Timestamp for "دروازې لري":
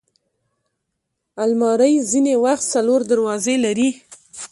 3.11-3.89